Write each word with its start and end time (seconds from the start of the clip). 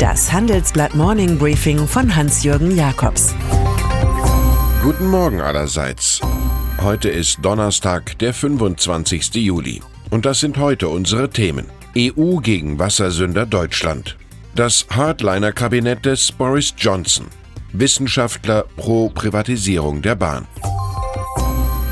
Das 0.00 0.32
Handelsblatt 0.32 0.94
Morning 0.94 1.36
Briefing 1.36 1.86
von 1.86 2.16
Hans-Jürgen 2.16 2.74
Jakobs. 2.74 3.34
Guten 4.82 5.06
Morgen 5.08 5.42
allerseits. 5.42 6.22
Heute 6.80 7.10
ist 7.10 7.40
Donnerstag, 7.42 8.18
der 8.18 8.32
25. 8.32 9.34
Juli. 9.34 9.82
Und 10.08 10.24
das 10.24 10.40
sind 10.40 10.56
heute 10.56 10.88
unsere 10.88 11.28
Themen. 11.28 11.66
EU 11.98 12.36
gegen 12.36 12.78
Wassersünder 12.78 13.44
Deutschland. 13.44 14.16
Das 14.54 14.86
Hardliner-Kabinett 14.88 16.06
des 16.06 16.32
Boris 16.32 16.72
Johnson. 16.78 17.26
Wissenschaftler 17.74 18.64
pro 18.76 19.10
Privatisierung 19.10 20.00
der 20.00 20.14
Bahn. 20.14 20.46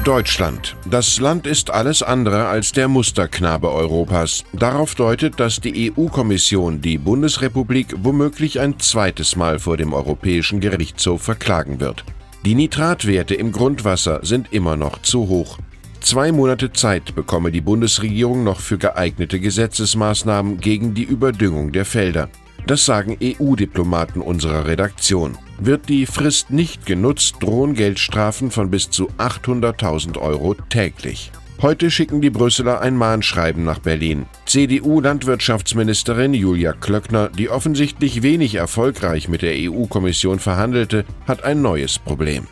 Deutschland. 0.09 0.75
Das 0.91 1.21
Land 1.21 1.47
ist 1.47 1.69
alles 1.69 2.03
andere 2.03 2.47
als 2.47 2.73
der 2.73 2.89
Musterknabe 2.89 3.71
Europas. 3.71 4.43
Darauf 4.55 4.95
deutet, 4.95 5.39
dass 5.39 5.61
die 5.61 5.93
EU-Kommission 5.93 6.81
die 6.81 6.97
Bundesrepublik 6.97 7.95
womöglich 7.99 8.59
ein 8.59 8.79
zweites 8.79 9.37
Mal 9.37 9.59
vor 9.59 9.77
dem 9.77 9.93
Europäischen 9.93 10.61
Gerichtshof 10.61 11.21
verklagen 11.21 11.79
wird. 11.79 12.07
Die 12.47 12.55
Nitratwerte 12.55 13.35
im 13.35 13.53
Grundwasser 13.53 14.21
sind 14.23 14.51
immer 14.51 14.77
noch 14.77 15.03
zu 15.03 15.29
hoch. 15.29 15.59
Zwei 16.01 16.33
Monate 16.33 16.73
Zeit 16.73 17.15
bekomme 17.15 17.53
die 17.53 17.61
Bundesregierung 17.61 18.45
noch 18.45 18.61
für 18.61 18.79
geeignete 18.79 19.39
Gesetzesmaßnahmen 19.39 20.57
gegen 20.59 20.95
die 20.95 21.05
Überdüngung 21.05 21.71
der 21.71 21.85
Felder. 21.85 22.31
Das 22.67 22.87
sagen 22.87 23.19
EU-Diplomaten 23.23 24.23
unserer 24.23 24.65
Redaktion. 24.65 25.37
Wird 25.61 25.89
die 25.89 26.07
Frist 26.07 26.51
nicht 26.51 26.87
genutzt, 26.87 27.37
drohen 27.41 27.75
Geldstrafen 27.75 28.51
von 28.51 28.71
bis 28.71 28.91
zu 28.91 29.09
800.000 29.19 30.19
Euro 30.19 30.55
täglich. 30.55 31.33
Heute 31.61 31.91
schicken 31.91 32.21
die 32.21 32.31
Brüsseler 32.31 32.81
ein 32.81 32.97
Mahnschreiben 32.97 33.65
nach 33.65 33.81
Berlin. 33.81 34.27
CDU-Landwirtschaftsministerin 34.47 36.33
Julia 36.33 36.73
Klöckner, 36.73 37.31
die 37.31 37.49
offensichtlich 37.49 38.23
wenig 38.23 38.55
erfolgreich 38.55 39.29
mit 39.29 39.43
der 39.43 39.55
EU-Kommission 39.57 40.39
verhandelte, 40.39 41.05
hat 41.27 41.43
ein 41.43 41.61
neues 41.61 41.99
Problem. 41.99 42.47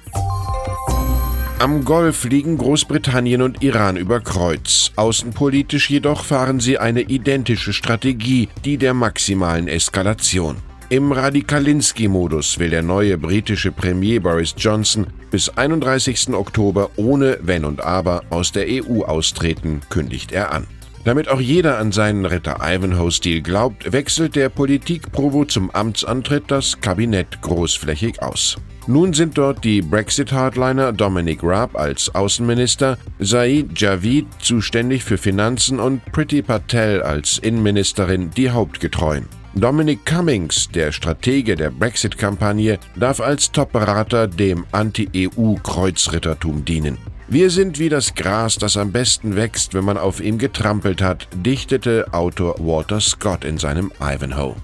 Am 1.61 1.85
Golf 1.85 2.25
liegen 2.25 2.59
Großbritannien 2.59 3.41
und 3.41 3.63
Iran 3.63 3.97
über 3.97 4.21
Kreuz. 4.21 4.91
Außenpolitisch 4.97 5.89
jedoch 5.89 6.25
fahren 6.25 6.59
sie 6.59 6.79
eine 6.79 7.03
identische 7.03 7.73
Strategie, 7.73 8.49
die 8.65 8.77
der 8.77 8.93
maximalen 8.93 9.69
Eskalation. 9.69 10.57
Im 10.89 11.11
Radikalinski-Modus 11.11 12.61
will 12.61 12.71
der 12.71 12.83
neue 12.83 13.19
britische 13.19 13.73
Premier 13.73 14.21
Boris 14.21 14.55
Johnson 14.57 15.09
bis 15.33 15.49
31. 15.49 16.29
Oktober 16.29 16.91
ohne 16.95 17.39
Wenn 17.43 17.65
und 17.65 17.83
Aber 17.83 18.23
aus 18.31 18.53
der 18.53 18.67
EU 18.69 19.03
austreten, 19.03 19.81
kündigt 19.91 20.31
er 20.31 20.53
an. 20.53 20.69
Damit 21.05 21.29
auch 21.29 21.41
jeder 21.41 21.79
an 21.79 21.91
seinen 21.91 22.25
Ritter 22.25 22.59
Ivanhoe-Stil 22.63 23.43
glaubt, 23.43 23.93
wechselt 23.93 24.37
der 24.37 24.49
Politikprovo 24.49 25.45
zum 25.45 25.73
Amtsantritt 25.73 26.45
das 26.47 26.81
Kabinett 26.81 27.43
großflächig 27.43 28.23
aus. 28.23 28.57
Nun 28.87 29.13
sind 29.13 29.37
dort 29.37 29.65
die 29.65 29.83
Brexit-Hardliner 29.83 30.93
Dominic 30.93 31.41
Raab 31.43 31.77
als 31.77 32.15
Außenminister, 32.15 32.97
Saeed 33.19 33.81
Javid 33.81 34.27
zuständig 34.41 35.03
für 35.03 35.19
Finanzen 35.19 35.81
und 35.81 36.05
Priti 36.13 36.43
Patel 36.43 37.03
als 37.03 37.39
Innenministerin 37.39 38.31
die 38.31 38.51
Hauptgetreuen. 38.51 39.27
Dominic 39.57 40.05
Cummings, 40.05 40.69
der 40.69 40.93
Stratege 40.93 41.57
der 41.57 41.71
Brexit-Kampagne, 41.71 42.79
darf 42.95 43.23
als 43.23 43.51
Top-Berater 43.53 44.29
dem 44.29 44.67
Anti-EU-Kreuzrittertum 44.71 46.67
dienen. 46.67 46.99
Wir 47.29 47.49
sind 47.49 47.79
wie 47.79 47.89
das 47.89 48.15
Gras, 48.15 48.57
das 48.57 48.77
am 48.77 48.93
besten 48.93 49.35
wächst, 49.35 49.73
wenn 49.73 49.87
man 49.87 49.97
auf 49.97 50.21
ihm 50.21 50.37
getrampelt 50.37 51.01
hat, 51.01 51.27
dichtete 51.35 52.13
Autor 52.13 52.57
Walter 52.59 53.01
Scott 53.01 53.47
in 53.47 53.57
seinem 53.57 53.91
Ivanhoe. 53.99 54.57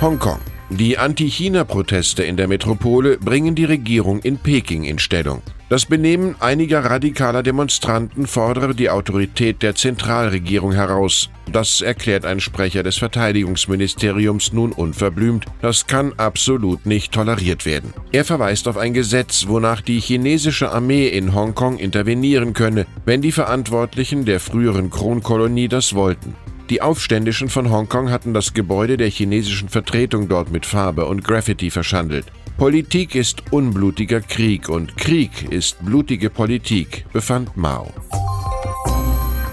Hongkong. 0.00 0.40
Die 0.70 0.98
Anti-China-Proteste 0.98 2.24
in 2.24 2.36
der 2.36 2.48
Metropole 2.48 3.16
bringen 3.16 3.54
die 3.54 3.64
Regierung 3.64 4.18
in 4.18 4.38
Peking 4.38 4.82
in 4.82 4.98
Stellung. 4.98 5.40
Das 5.68 5.84
Benehmen 5.84 6.36
einiger 6.38 6.84
radikaler 6.84 7.42
Demonstranten 7.42 8.28
fordere 8.28 8.72
die 8.72 8.88
Autorität 8.88 9.62
der 9.62 9.74
Zentralregierung 9.74 10.70
heraus. 10.70 11.28
Das 11.50 11.80
erklärt 11.80 12.24
ein 12.24 12.38
Sprecher 12.38 12.84
des 12.84 12.98
Verteidigungsministeriums 12.98 14.52
nun 14.52 14.70
unverblümt. 14.70 15.46
Das 15.62 15.88
kann 15.88 16.12
absolut 16.18 16.86
nicht 16.86 17.10
toleriert 17.10 17.66
werden. 17.66 17.92
Er 18.12 18.24
verweist 18.24 18.68
auf 18.68 18.76
ein 18.76 18.94
Gesetz, 18.94 19.48
wonach 19.48 19.80
die 19.80 19.98
chinesische 19.98 20.70
Armee 20.70 21.08
in 21.08 21.34
Hongkong 21.34 21.78
intervenieren 21.78 22.52
könne, 22.52 22.86
wenn 23.04 23.20
die 23.20 23.32
Verantwortlichen 23.32 24.24
der 24.24 24.38
früheren 24.38 24.90
Kronkolonie 24.90 25.66
das 25.66 25.94
wollten. 25.94 26.36
Die 26.70 26.80
Aufständischen 26.80 27.48
von 27.48 27.70
Hongkong 27.70 28.10
hatten 28.10 28.34
das 28.34 28.54
Gebäude 28.54 28.96
der 28.96 29.08
chinesischen 29.08 29.68
Vertretung 29.68 30.28
dort 30.28 30.52
mit 30.52 30.64
Farbe 30.64 31.06
und 31.06 31.24
Graffiti 31.24 31.70
verschandelt. 31.70 32.26
Politik 32.56 33.14
ist 33.14 33.52
unblutiger 33.52 34.22
Krieg 34.22 34.70
und 34.70 34.96
Krieg 34.96 35.52
ist 35.52 35.84
blutige 35.84 36.30
Politik, 36.30 37.04
befand 37.12 37.54
Mao. 37.54 37.92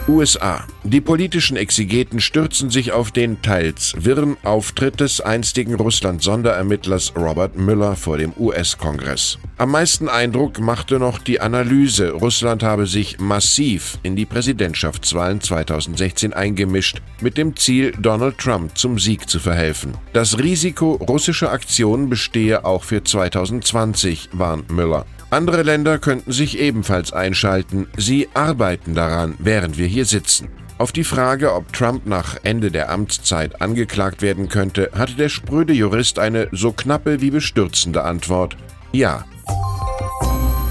USA. 0.09 0.65
Die 0.83 0.99
politischen 0.99 1.55
Exegeten 1.55 2.19
stürzen 2.19 2.69
sich 2.69 2.91
auf 2.91 3.11
den 3.11 3.41
teils 3.41 3.93
wirren 3.97 4.35
Auftritt 4.43 4.99
des 4.99 5.21
einstigen 5.21 5.75
Russland-Sonderermittlers 5.75 7.13
Robert 7.15 7.57
Mueller 7.57 7.95
vor 7.95 8.17
dem 8.17 8.33
US-Kongress. 8.37 9.37
Am 9.57 9.71
meisten 9.71 10.09
Eindruck 10.09 10.59
machte 10.59 10.99
noch 10.99 11.19
die 11.19 11.39
Analyse, 11.39 12.11
Russland 12.11 12.63
habe 12.63 12.85
sich 12.85 13.19
massiv 13.19 13.97
in 14.03 14.17
die 14.17 14.25
Präsidentschaftswahlen 14.25 15.39
2016 15.39 16.33
eingemischt, 16.33 17.01
mit 17.21 17.37
dem 17.37 17.55
Ziel, 17.55 17.93
Donald 17.97 18.37
Trump 18.37 18.77
zum 18.77 18.99
Sieg 18.99 19.29
zu 19.29 19.39
verhelfen. 19.39 19.93
Das 20.11 20.37
Risiko 20.37 20.95
russischer 20.95 21.51
Aktionen 21.51 22.09
bestehe 22.09 22.65
auch 22.65 22.83
für 22.83 23.03
2020, 23.03 24.29
warnt 24.33 24.69
Müller. 24.69 25.05
Andere 25.33 25.63
Länder 25.63 25.97
könnten 25.97 26.31
sich 26.31 26.59
ebenfalls 26.59 27.11
einschalten. 27.11 27.87
Sie 27.97 28.29
arbeiten 28.35 28.93
daran, 28.93 29.33
während 29.39 29.79
wir 29.79 29.87
hier 29.87 30.05
sitzen. 30.05 30.49
Auf 30.77 30.91
die 30.91 31.03
Frage, 31.03 31.55
ob 31.55 31.73
Trump 31.73 32.05
nach 32.05 32.37
Ende 32.43 32.69
der 32.69 32.91
Amtszeit 32.91 33.59
angeklagt 33.59 34.21
werden 34.21 34.47
könnte, 34.47 34.91
hatte 34.93 35.15
der 35.15 35.29
spröde 35.29 35.73
Jurist 35.73 36.19
eine 36.19 36.49
so 36.51 36.71
knappe 36.71 37.19
wie 37.19 37.31
bestürzende 37.31 38.03
Antwort. 38.03 38.57
Ja. 38.91 39.25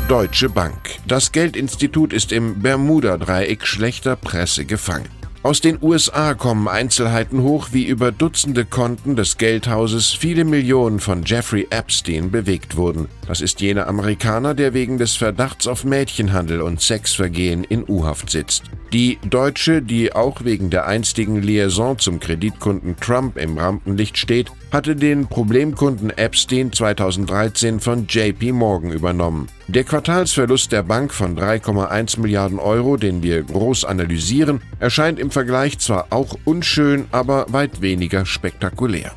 Deutsche 0.07 0.49
Bank. 0.49 0.79
Das 1.09 1.33
Geldinstitut 1.33 2.13
ist 2.13 2.31
im 2.31 2.63
Bermuda-Dreieck 2.63 3.67
schlechter 3.67 4.15
Presse 4.15 4.65
gefangen. 4.65 5.09
Aus 5.45 5.61
den 5.61 5.79
USA 5.83 6.35
kommen 6.35 6.69
Einzelheiten 6.69 7.43
hoch, 7.43 7.71
wie 7.73 7.85
über 7.85 8.13
Dutzende 8.13 8.65
Konten 8.65 9.17
des 9.17 9.39
Geldhauses 9.39 10.13
viele 10.13 10.45
Millionen 10.45 11.01
von 11.01 11.25
Jeffrey 11.25 11.67
Epstein 11.69 12.31
bewegt 12.31 12.77
wurden. 12.77 13.09
Das 13.27 13.41
ist 13.41 13.61
jener 13.61 13.89
Amerikaner, 13.89 14.55
der 14.55 14.73
wegen 14.73 14.99
des 14.99 15.17
Verdachts 15.17 15.67
auf 15.67 15.83
Mädchenhandel 15.85 16.63
und 16.63 16.81
Sexvergehen 16.81 17.65
in 17.65 17.85
U-Haft 17.89 18.31
sitzt. 18.31 18.63
Die 18.93 19.19
Deutsche, 19.29 19.83
die 19.83 20.13
auch 20.13 20.45
wegen 20.45 20.71
der 20.71 20.87
einstigen 20.87 21.43
Liaison 21.43 21.99
zum 21.99 22.21
Kreditkunden 22.21 22.95
Trump 23.01 23.37
im 23.37 23.59
Rampenlicht 23.59 24.19
steht, 24.19 24.53
hatte 24.73 24.97
den 24.97 25.27
Problemkunden 25.27 26.11
Epstein 26.11 26.73
2013 26.73 27.79
von 27.79 28.07
JP 28.09 28.53
Morgan 28.53 28.91
übernommen. 28.91 29.49
Der 29.69 29.85
Quartalsverlust 29.85 30.73
der 30.73 30.83
Bank 30.83 31.13
von 31.13 31.37
3,1 31.37 32.19
Milliarden 32.19 32.59
Euro, 32.59 32.97
den 32.97 33.23
wir 33.23 33.43
groß 33.43 33.85
analysieren, 33.85 34.63
erscheint 34.81 35.19
im 35.19 35.31
Vergleich 35.31 35.79
zwar 35.79 36.07
auch 36.09 36.37
unschön, 36.47 37.05
aber 37.13 37.47
weit 37.51 37.83
weniger 37.83 38.25
spektakulär. 38.25 39.13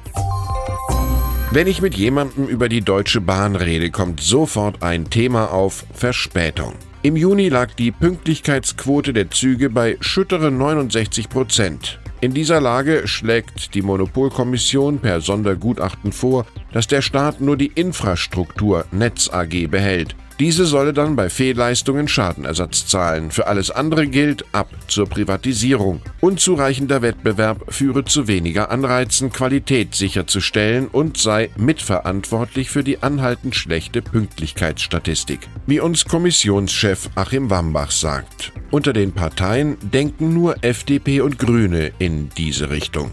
Wenn 1.52 1.68
ich 1.68 1.82
mit 1.82 1.96
jemandem 1.96 2.48
über 2.48 2.68
die 2.68 2.82
Deutsche 2.82 3.22
Bahn 3.22 3.56
rede, 3.56 3.90
kommt 3.90 4.20
sofort 4.20 4.84
ein 4.84 5.10
Thema 5.10 5.54
auf 5.54 5.86
Verspätung. 5.94 6.74
Im 7.02 7.16
Juni 7.16 7.48
lag 7.48 7.74
die 7.76 7.92
Pünktlichkeitsquote 7.92 9.14
der 9.14 9.32
Züge 9.32 9.70
bei 9.70 9.96
schütteren 10.02 10.58
69 10.58 11.30
Prozent. 11.30 12.00
In 12.22 12.34
dieser 12.34 12.62
Lage 12.62 13.08
schlägt 13.08 13.76
die 13.76 13.82
Monopolkommission 13.82 15.00
per 15.00 15.22
Sondergutachten 15.22 16.12
vor, 16.12 16.46
dass 16.72 16.88
der 16.88 17.02
Staat 17.02 17.42
nur 17.42 17.58
die 17.58 17.72
Infrastruktur 17.76 18.86
Netz 18.92 19.30
AG 19.30 19.68
behält. 19.68 20.16
Diese 20.40 20.66
solle 20.66 20.92
dann 20.92 21.16
bei 21.16 21.30
Fehlleistungen 21.30 22.10
Schadenersatz 22.10 22.88
zahlen. 22.88 23.32
Für 23.32 23.48
alles 23.48 23.72
andere 23.72 24.08
gilt 24.08 24.44
ab 24.52 24.70
zur 24.88 25.08
Privatisierung. 25.08 26.02
Unzureichender 26.20 27.02
Wettbewerb 27.02 27.74
führe 27.74 28.04
zu 28.04 28.28
weniger 28.28 28.70
Anreizen, 28.70 29.32
Qualität 29.32 29.96
sicherzustellen 29.96 30.88
und 30.88 31.18
sei 31.18 31.52
mitverantwortlich 31.56 32.70
für 32.70 32.84
die 32.84 33.02
anhaltend 33.02 33.56
schlechte 33.56 34.02
Pünktlichkeitsstatistik. 34.02 35.40
Wie 35.68 35.80
uns 35.80 36.04
Kommissionschef 36.04 37.10
Achim 37.16 37.50
Wambach 37.50 37.92
sagt. 37.92 38.52
Unter 38.72 38.94
den 38.94 39.12
Parteien 39.12 39.78
denken 39.82 40.34
nur 40.34 40.64
FDP 40.64 41.22
und 41.22 41.40
Grüne 41.40 41.92
in 42.00 42.30
diese 42.38 42.70
Richtung. 42.70 43.12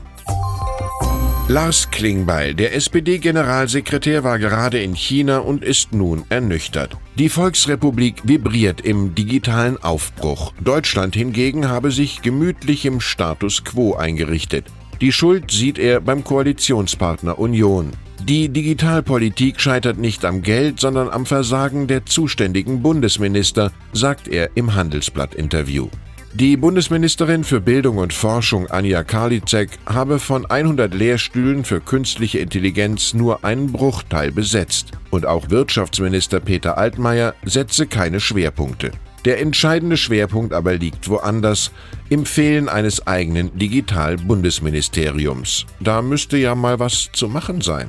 Lars 1.48 1.90
Klingbeil, 1.90 2.54
der 2.54 2.74
SPD-Generalsekretär, 2.74 4.24
war 4.24 4.38
gerade 4.38 4.80
in 4.80 4.94
China 4.94 5.38
und 5.38 5.62
ist 5.62 5.92
nun 5.92 6.24
ernüchtert. 6.28 6.96
Die 7.18 7.28
Volksrepublik 7.28 8.22
vibriert 8.24 8.80
im 8.80 9.14
digitalen 9.14 9.76
Aufbruch. 9.82 10.54
Deutschland 10.60 11.14
hingegen 11.14 11.68
habe 11.68 11.90
sich 11.90 12.22
gemütlich 12.22 12.86
im 12.86 13.00
Status 13.00 13.64
quo 13.64 13.94
eingerichtet. 13.94 14.66
Die 15.00 15.12
Schuld 15.12 15.50
sieht 15.50 15.78
er 15.78 16.00
beim 16.00 16.22
Koalitionspartner 16.22 17.38
Union. 17.38 17.90
Die 18.24 18.48
Digitalpolitik 18.48 19.60
scheitert 19.60 19.98
nicht 19.98 20.24
am 20.24 20.42
Geld, 20.42 20.78
sondern 20.78 21.10
am 21.10 21.26
Versagen 21.26 21.88
der 21.88 22.06
zuständigen 22.06 22.80
Bundesminister, 22.80 23.72
sagt 23.92 24.28
er 24.28 24.50
im 24.54 24.76
Handelsblatt-Interview. 24.76 25.88
Die 26.32 26.56
Bundesministerin 26.56 27.42
für 27.42 27.60
Bildung 27.60 27.98
und 27.98 28.12
Forschung 28.12 28.68
Anja 28.68 29.02
Karliczek 29.02 29.70
habe 29.86 30.20
von 30.20 30.46
100 30.46 30.94
Lehrstühlen 30.94 31.64
für 31.64 31.80
künstliche 31.80 32.38
Intelligenz 32.38 33.12
nur 33.12 33.44
einen 33.44 33.72
Bruchteil 33.72 34.30
besetzt. 34.30 34.92
Und 35.10 35.26
auch 35.26 35.50
Wirtschaftsminister 35.50 36.38
Peter 36.38 36.78
Altmaier 36.78 37.34
setze 37.44 37.88
keine 37.88 38.20
Schwerpunkte. 38.20 38.92
Der 39.24 39.40
entscheidende 39.40 39.96
Schwerpunkt 39.96 40.52
aber 40.52 40.74
liegt 40.74 41.08
woanders, 41.08 41.70
im 42.08 42.26
Fehlen 42.26 42.68
eines 42.68 43.06
eigenen 43.06 43.56
Digital-Bundesministeriums. 43.56 45.66
Da 45.80 46.02
müsste 46.02 46.36
ja 46.36 46.54
mal 46.54 46.78
was 46.78 47.10
zu 47.12 47.28
machen 47.28 47.60
sein. 47.60 47.88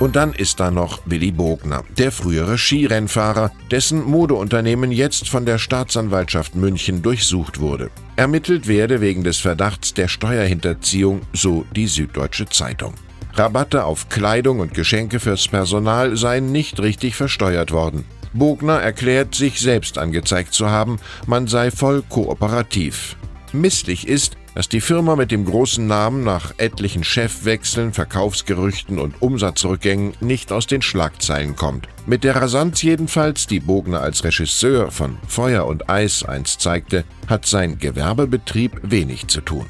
Und 0.00 0.16
dann 0.16 0.34
ist 0.34 0.60
da 0.60 0.70
noch 0.70 1.00
Willy 1.06 1.30
Bogner, 1.30 1.82
der 1.96 2.12
frühere 2.12 2.58
Skirennfahrer, 2.58 3.52
dessen 3.70 4.04
Modeunternehmen 4.04 4.92
jetzt 4.92 5.28
von 5.28 5.46
der 5.46 5.58
Staatsanwaltschaft 5.58 6.56
München 6.56 7.00
durchsucht 7.00 7.60
wurde. 7.60 7.90
Ermittelt 8.16 8.68
werde 8.68 9.00
wegen 9.00 9.24
des 9.24 9.38
Verdachts 9.38 9.94
der 9.94 10.08
Steuerhinterziehung, 10.08 11.22
so 11.32 11.64
die 11.74 11.86
Süddeutsche 11.86 12.46
Zeitung. 12.46 12.94
Rabatte 13.34 13.84
auf 13.84 14.08
Kleidung 14.08 14.60
und 14.60 14.74
Geschenke 14.74 15.20
fürs 15.20 15.48
Personal 15.48 16.16
seien 16.16 16.52
nicht 16.52 16.80
richtig 16.80 17.16
versteuert 17.16 17.72
worden. 17.72 18.04
Bogner 18.34 18.80
erklärt, 18.80 19.34
sich 19.34 19.60
selbst 19.60 19.96
angezeigt 19.96 20.52
zu 20.52 20.68
haben, 20.68 20.98
man 21.26 21.46
sei 21.46 21.70
voll 21.70 22.02
kooperativ. 22.08 23.16
Misslich 23.52 24.08
ist, 24.08 24.36
dass 24.54 24.68
die 24.68 24.80
Firma 24.80 25.16
mit 25.16 25.30
dem 25.30 25.44
großen 25.44 25.86
Namen 25.86 26.24
nach 26.24 26.54
etlichen 26.58 27.04
Chefwechseln, 27.04 27.92
Verkaufsgerüchten 27.92 28.98
und 28.98 29.20
Umsatzrückgängen 29.20 30.14
nicht 30.20 30.52
aus 30.52 30.66
den 30.66 30.82
Schlagzeilen 30.82 31.56
kommt. 31.56 31.88
Mit 32.06 32.24
der 32.24 32.36
Rasanz 32.36 32.82
jedenfalls, 32.82 33.46
die 33.46 33.60
Bogner 33.60 34.00
als 34.00 34.24
Regisseur 34.24 34.90
von 34.90 35.18
Feuer 35.26 35.66
und 35.66 35.88
Eis 35.88 36.24
einst 36.24 36.60
zeigte, 36.60 37.04
hat 37.28 37.46
sein 37.46 37.78
Gewerbebetrieb 37.78 38.78
wenig 38.82 39.26
zu 39.28 39.40
tun. 39.40 39.66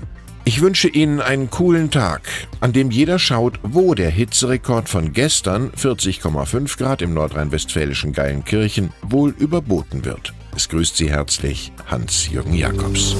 Ich 0.47 0.61
wünsche 0.61 0.89
Ihnen 0.89 1.23
einen 1.23 1.49
coolen 1.49 1.91
Tag, 1.91 2.21
an 2.61 2.75
dem 2.75 2.91
jeder 2.91 3.19
schaut, 3.19 3.59
wo 3.63 3.95
der 3.95 4.11
Hitzerekord 4.11 4.91
von 4.91 5.15
gestern 5.15 5.71
40,5 5.71 6.77
Grad 6.77 7.01
im 7.01 7.15
nordrhein-westfälischen 7.15 8.13
Geilenkirchen 8.13 8.93
wohl 9.01 9.31
überboten 9.31 10.05
wird. 10.05 10.35
Es 10.55 10.69
grüßt 10.69 10.99
Sie 10.99 11.09
herzlich 11.09 11.73
Hans-Jürgen 11.87 12.53
Jakobs. 12.53 13.17